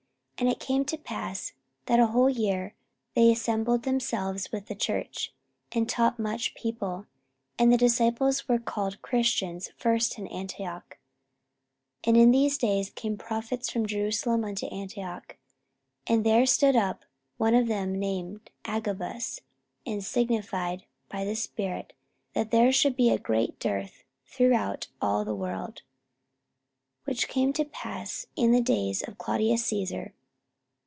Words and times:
And 0.41 0.49
it 0.49 0.59
came 0.59 0.85
to 0.85 0.97
pass, 0.97 1.53
that 1.85 1.99
a 1.99 2.07
whole 2.07 2.27
year 2.27 2.73
they 3.13 3.31
assembled 3.31 3.83
themselves 3.83 4.51
with 4.51 4.65
the 4.65 4.73
church, 4.73 5.31
and 5.71 5.87
taught 5.87 6.17
much 6.17 6.55
people. 6.55 7.05
And 7.59 7.71
the 7.71 7.77
disciples 7.77 8.47
were 8.49 8.57
called 8.57 9.03
Christians 9.03 9.69
first 9.77 10.17
in 10.17 10.25
Antioch. 10.25 10.97
44:011:027 12.05 12.07
And 12.07 12.17
in 12.17 12.31
these 12.31 12.57
days 12.57 12.89
came 12.89 13.17
prophets 13.19 13.69
from 13.69 13.85
Jerusalem 13.85 14.43
unto 14.43 14.65
Antioch. 14.69 15.37
44:011:028 16.07 16.15
And 16.17 16.25
there 16.25 16.45
stood 16.47 16.75
up 16.75 17.05
one 17.37 17.53
of 17.53 17.67
them 17.67 17.99
named 17.99 18.49
Agabus, 18.65 19.41
and 19.85 20.03
signified 20.03 20.85
by 21.07 21.23
the 21.23 21.35
Spirit 21.35 21.93
that 22.33 22.49
there 22.49 22.71
should 22.71 22.95
be 22.95 23.15
great 23.19 23.59
dearth 23.59 24.03
throughout 24.25 24.87
all 24.99 25.23
the 25.23 25.35
world: 25.35 25.83
which 27.03 27.27
came 27.29 27.53
to 27.53 27.63
pass 27.63 28.25
in 28.35 28.51
the 28.51 28.59
days 28.61 29.03
of 29.07 29.19
Claudius 29.19 29.65
Caesar. 29.65 30.15